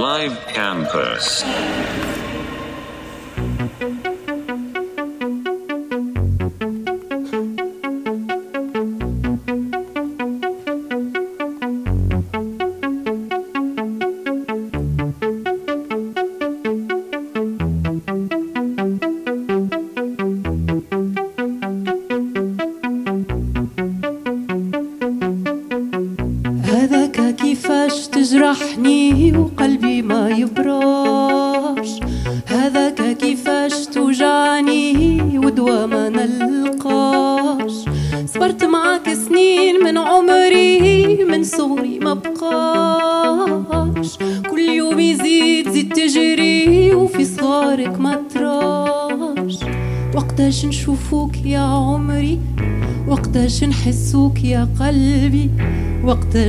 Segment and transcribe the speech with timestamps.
[0.00, 1.44] Live Campus.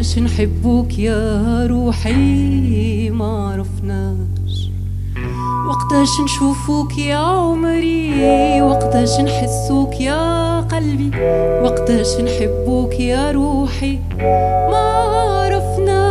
[0.01, 4.71] علاش نحبوك يا روحي ما عرفناش.
[5.69, 11.11] وقتاش نشوفوك يا عمري وقتاش نحسوك يا قلبي
[11.63, 13.99] وقتاش نحبوك يا روحي
[14.71, 16.10] ما عرفناش.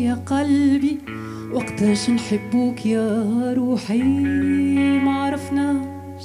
[0.00, 0.98] يا قلبي
[1.52, 3.24] وقتاش نحبوك يا
[3.56, 4.02] روحي؟
[5.04, 6.24] معرفناش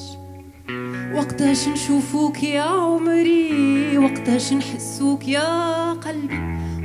[1.16, 6.40] وقتاش نشوفوك يا عمري؟ وقتاش نحسوك يا قلبي؟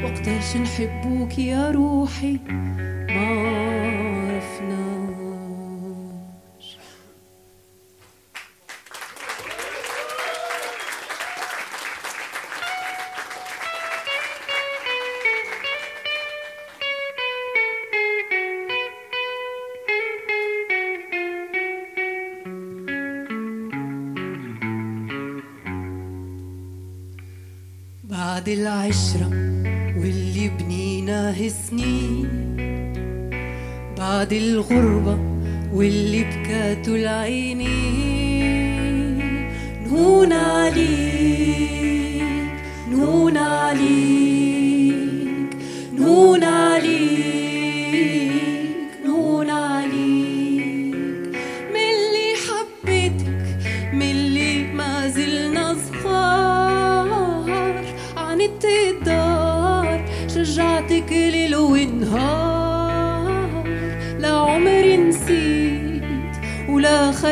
[0.04, 2.38] وقتاش نحبوك يا روحي؟
[28.50, 29.28] العشرة
[29.96, 32.28] واللي بنيناه سنين
[33.98, 35.18] بعد الغربة
[35.74, 38.40] واللي بكاته العينين.
[39.86, 41.42] نون عليك
[42.90, 44.30] نون عليك
[45.98, 46.79] نون عليك.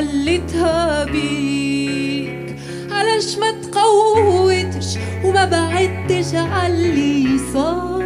[0.08, 2.56] خليتها بيك.
[2.90, 8.04] علاش ما تقوتش وما بعدتش عاللي صار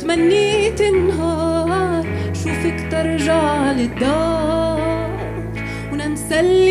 [0.00, 5.18] تمنيت نهار شوفك ترجع للدار.
[5.92, 6.67] وننسى اللي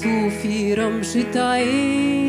[0.00, 2.19] tu firam shitai e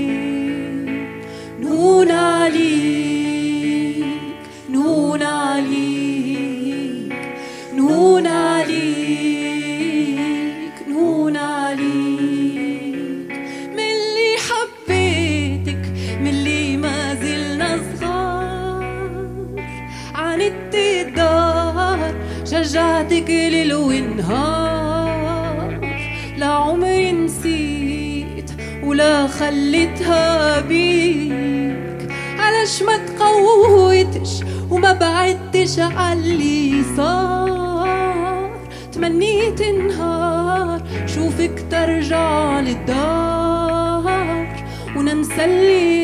[45.36, 46.01] تسلي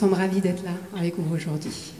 [0.00, 1.92] sommes ravis d'être là avec vous aujourd'hui.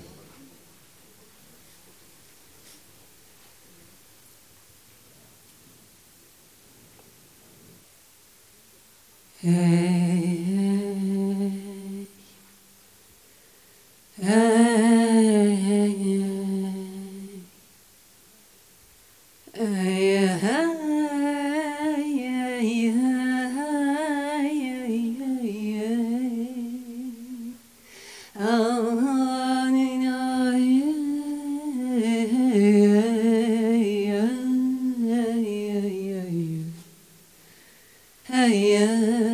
[38.47, 39.30] yeah.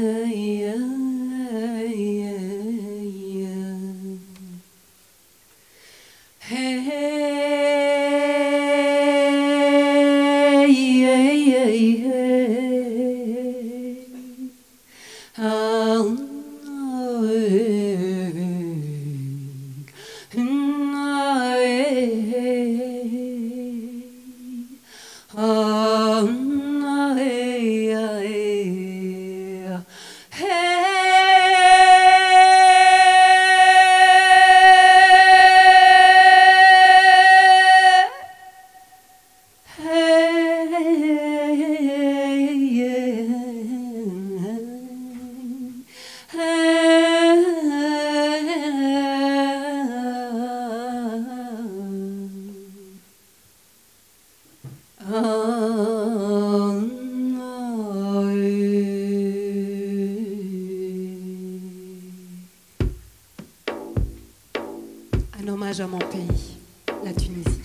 [65.56, 66.58] Hommage à mon pays,
[67.04, 67.62] la Tunisie.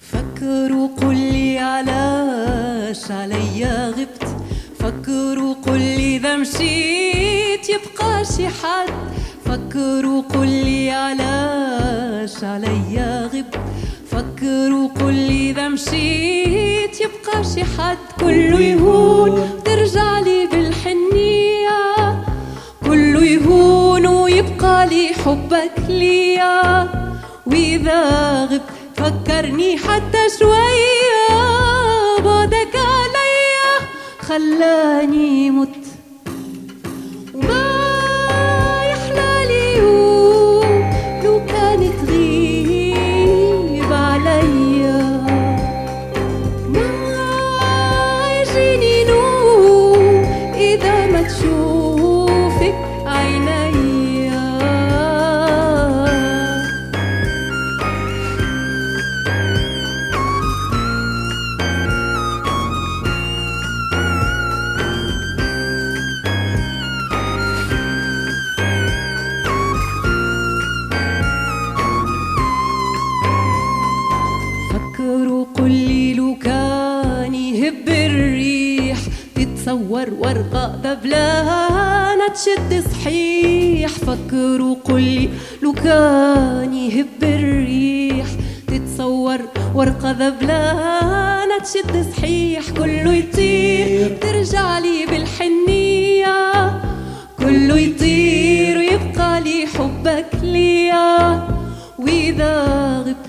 [0.00, 4.24] فكروا قل لي علاش عليا غبت.
[4.78, 8.92] فكروا قل لي إذا مشيت يبقى شي حد.
[9.44, 13.60] فكروا قل لي علاش عليا غبت.
[14.10, 17.98] فكروا قل لي إذا مشيت يبقى شي حد.
[18.20, 20.37] كله يهون ترجع لي
[24.84, 26.88] لي حبك ليا.
[27.46, 28.00] وإذا
[28.44, 28.62] غبت
[28.96, 31.38] فكرني حتى شوية.
[32.24, 33.88] بعدك عليا
[34.20, 35.77] خلاني مت
[80.88, 85.28] دبلانة تشد صحيح فكروا قل لي
[85.62, 88.26] لو كان يهب الريح.
[88.66, 89.38] تتصور
[89.74, 94.16] ورقة ذبلانة تشد صحيح كله يطير.
[94.20, 96.80] ترجع لي بالحنية
[97.38, 101.48] كله يطير ويبقى لي حبك ليا.
[101.98, 102.54] وإذا
[103.06, 103.27] غبت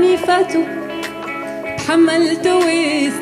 [0.00, 0.64] وايامي فاتوا
[1.78, 3.20] تحملت واستنيت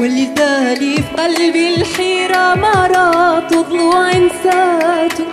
[0.00, 5.24] واللي تالي في قلبي الحيرة مرات ضلوع انساته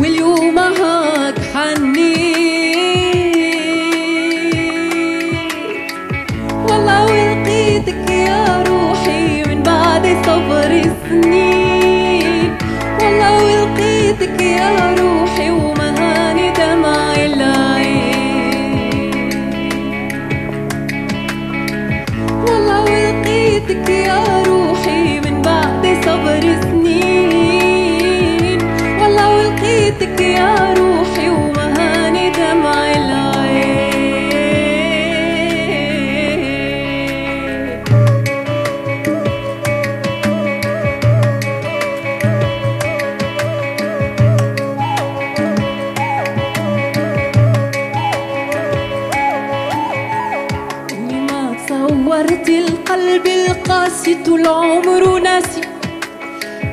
[0.00, 2.12] واليوم هاك حنيت
[6.68, 11.61] والله ولقيتك يا روحي من بعد صبر سنين
[14.12, 18.72] ولقيتك يا روحي ومهاني دمع العين
[22.46, 28.58] والله ولقيتك يا روحي من بعد صبر سنين.
[29.00, 30.81] والله ولقيتك يا روحي
[54.32, 55.60] طول عمره ناسي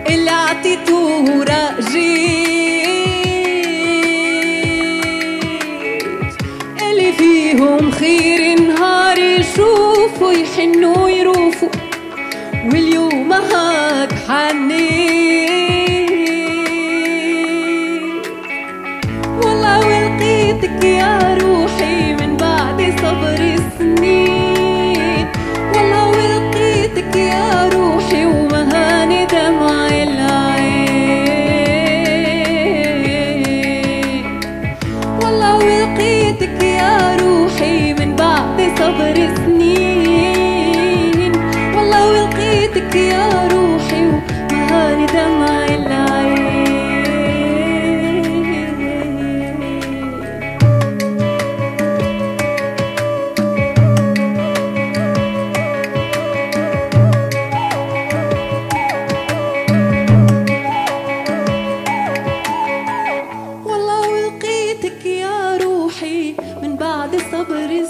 [0.10, 2.00] اللي عطيته راجيت
[6.92, 11.70] اللي فيهم خير نهار يشوفوا يحنوا يروفوا
[12.66, 14.89] واليوم هاك حنيت
[19.44, 22.13] والله ولقيتك يا روحي
[23.01, 23.49] ضوي
[27.39, 27.69] love.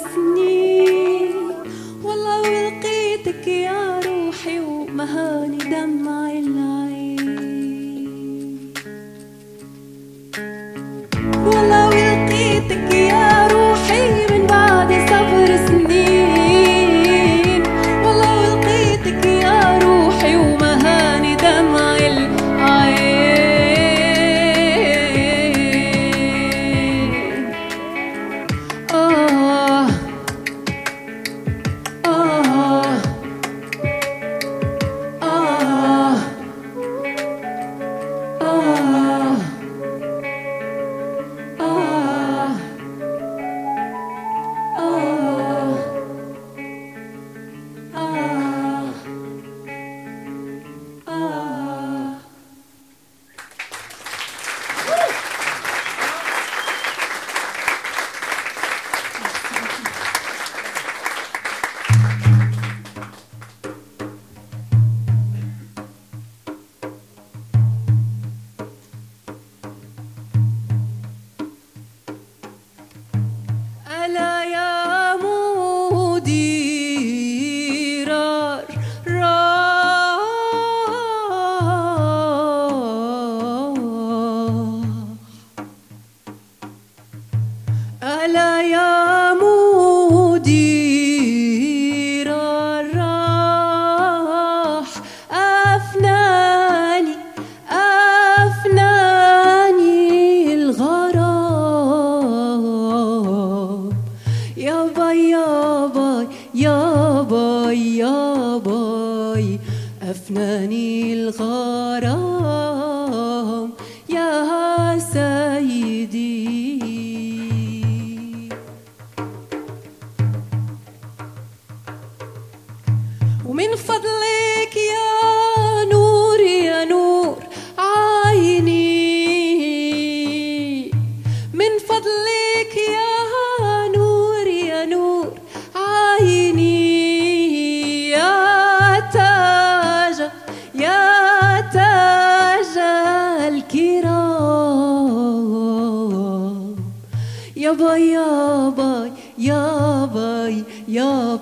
[0.04, 1.36] سنين
[2.04, 5.59] والله ولقيتك يا روحي ومهاني.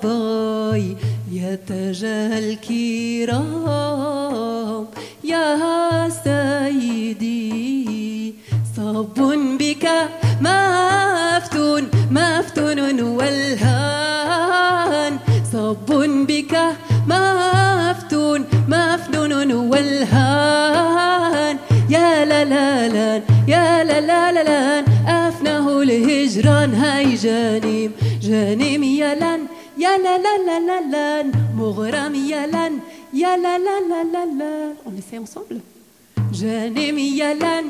[0.07, 0.97] يا
[1.31, 2.39] يتجلى
[3.19, 4.07] الكرام
[5.23, 7.47] يا سيدي
[8.77, 9.17] صب
[9.59, 9.85] بك
[10.41, 14.27] مفتون مفتون والهان.
[15.53, 15.89] صب
[16.27, 16.53] بك
[17.07, 20.97] مفتون مفتون والهان.
[21.89, 26.73] يا لا لا لا يا لا لا لا, لا أفنه الهجران.
[26.73, 27.91] هاي جانيم
[28.21, 29.41] جانيم يا لن
[29.77, 32.81] Yalalalalan, Moram Yalan,
[33.13, 34.73] Yalalalalan.
[34.85, 35.61] On essaie ensemble
[36.33, 37.65] Janem Yalan,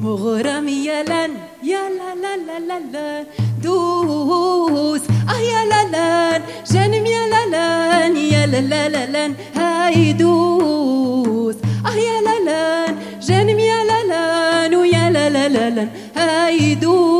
[0.00, 1.30] Moram Yalan,
[1.62, 3.26] Yalalalalan,
[3.60, 17.15] Douce, Ayalalan, Janem Yalalan, Yalalalalan, Haïdous, Ayalalan, Janem Yalalan, Yalalalalan, Haïdous.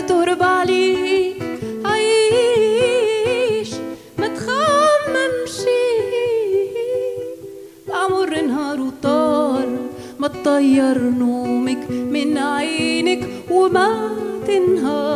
[0.00, 1.36] تهرب عليك
[1.84, 3.70] عيش
[4.18, 5.58] ما تخممش.
[8.06, 9.68] أمر نهار وطار
[10.18, 14.10] ما تطير نومك من عينك وما
[14.46, 15.09] تنهار.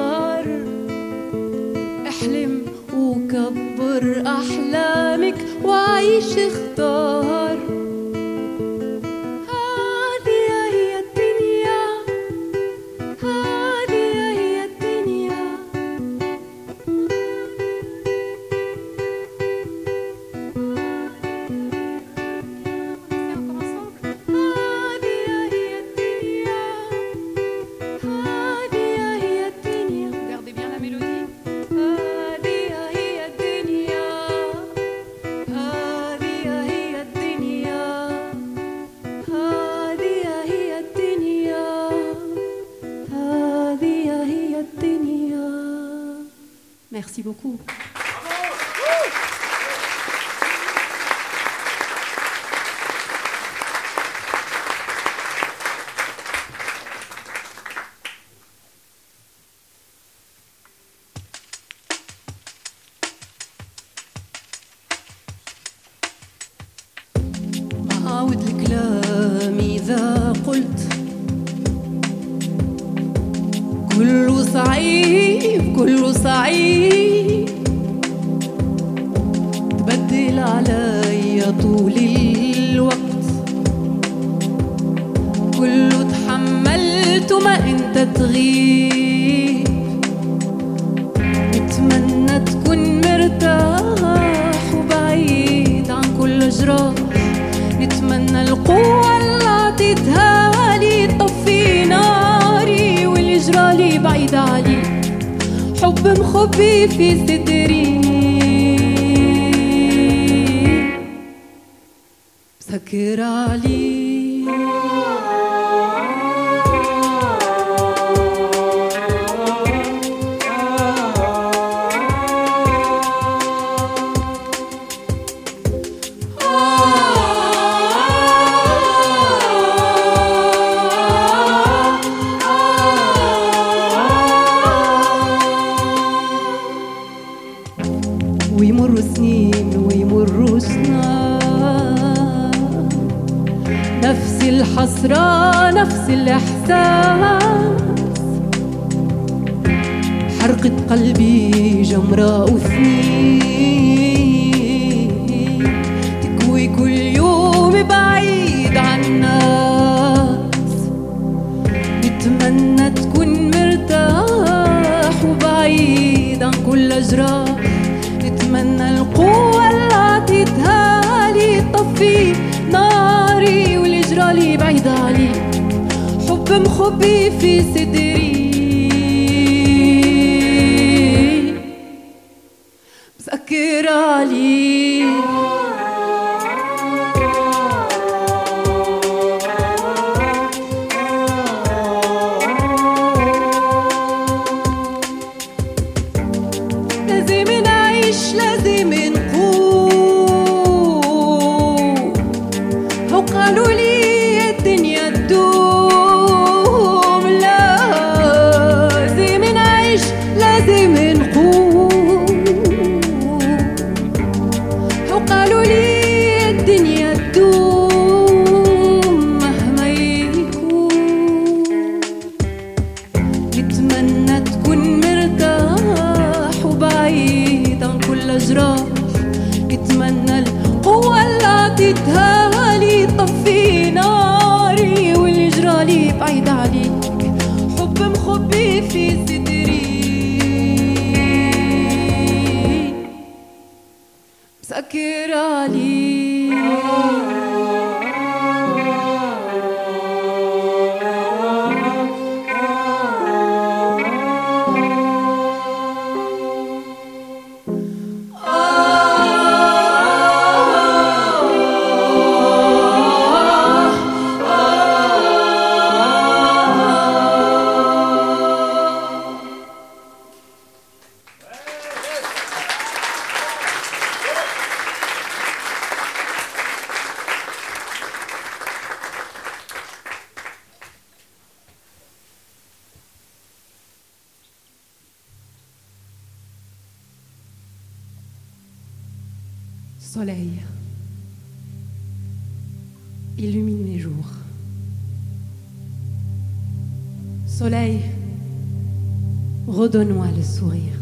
[299.94, 300.98] redonne-moi le sourire.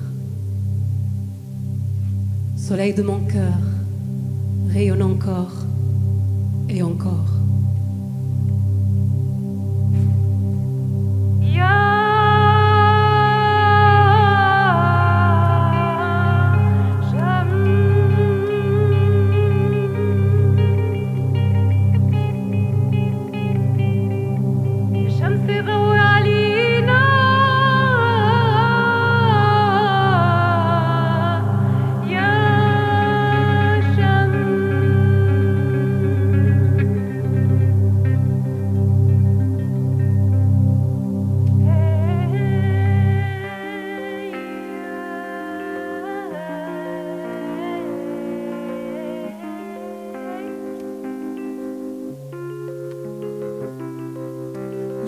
[2.59, 3.59] Soleil de mon cœur,
[4.71, 5.62] rayonne encore.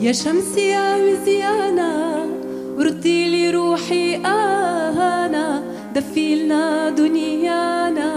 [0.05, 2.27] يا شمس يا مزيانة
[2.79, 5.63] ردي لي روحي أنا
[5.95, 8.11] دفيلنا دنيانا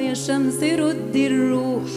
[0.00, 1.90] يا شمس ردي الروح.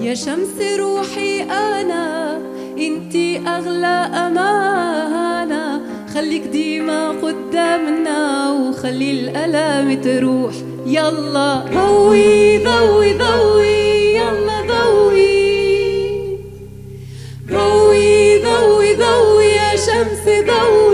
[0.00, 2.38] يا شمس روحي أنا
[2.78, 5.80] انتي أغلى أمانة
[6.14, 10.54] خليك ديما قدامنا وخلي الألام تروح.
[10.86, 13.85] يلا ضوي ضوي ضوي.
[19.96, 20.85] chance da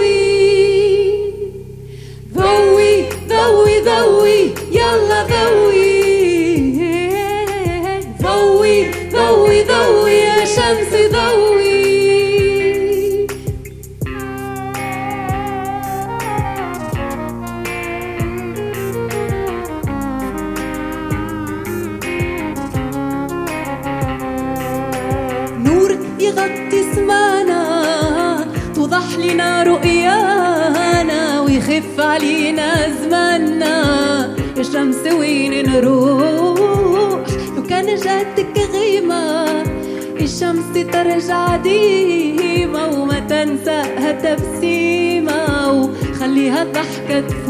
[46.83, 47.42] Ach Gott.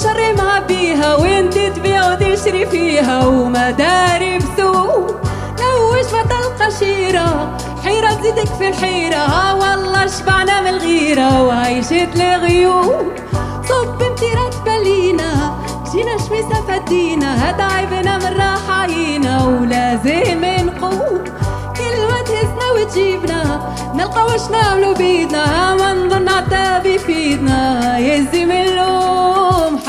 [0.00, 5.20] قلوب الشر معبيها وانت تبيع وتشري فيها وما داري بسوق
[5.60, 9.16] لوش ما تلقى شيرة حيرة تزيدك في الحيرة.
[9.16, 13.12] ها والله شبعنا من الغيرة وعيشة الغيوم
[13.68, 15.54] صب امتيرات بلينا
[15.92, 17.48] جينا شميسة فدينا.
[17.48, 18.86] هاد عيبنا من راحة
[19.46, 21.24] ولازم نقوم.
[21.76, 23.60] كل ما تهزنا وتجيبنا
[23.94, 25.74] نلقى واش نعملو بيدنا.
[25.74, 29.19] ما نظن عتاب يفيدنا يهزم اللوم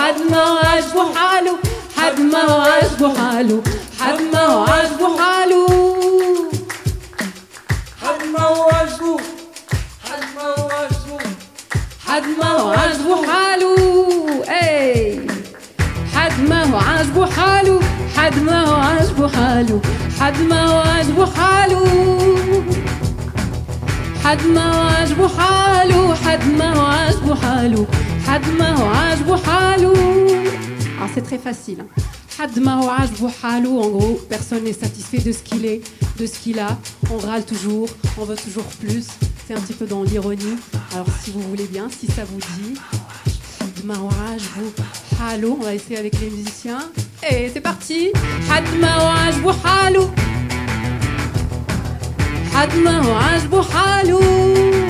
[0.01, 1.57] حد ما عاجبه حاله
[1.97, 3.63] حد ما عاجبه حاله
[3.99, 5.67] حد ما عاجبه حاله
[8.01, 9.17] حد ما عاجبه
[10.05, 11.19] حد ما عاجبه
[12.07, 13.75] حد ما عاجبه حاله
[14.49, 15.27] اي
[16.15, 17.79] حد ما عاجبه حاله
[18.17, 19.81] حد ما عاجبه حاله
[20.19, 21.85] حد ما عاجبه حاله
[24.23, 27.87] حد ما عاجبه حاله حد ما عاجبه حاله
[30.97, 31.81] Alors ah, c'est très facile.
[31.81, 32.03] Hein.
[33.81, 35.81] En gros, personne n'est satisfait de ce qu'il est,
[36.17, 36.77] de ce qu'il a.
[37.11, 39.05] On râle toujours, on veut toujours plus.
[39.45, 40.55] C'est un petit peu dans l'ironie.
[40.93, 42.75] Alors si vous voulez bien, si ça vous dit,
[45.59, 46.89] on va essayer avec les musiciens.
[47.29, 48.13] Et c'est parti.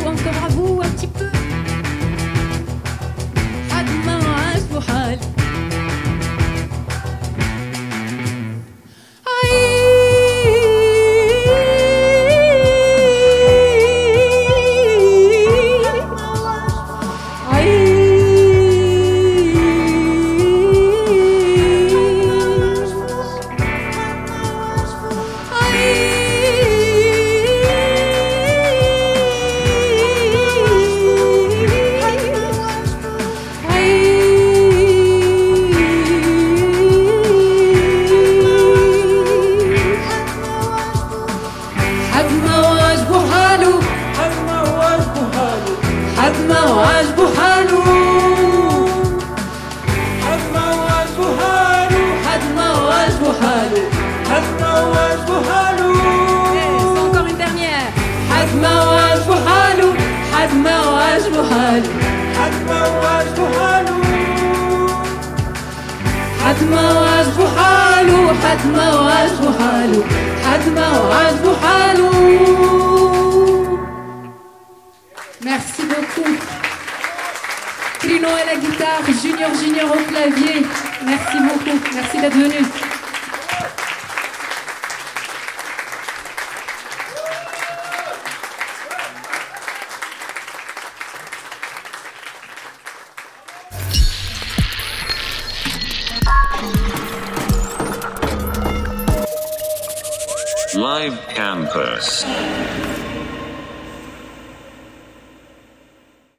[0.05, 1.30] Encore à vous, un petit peu.
[4.80, 5.17] حال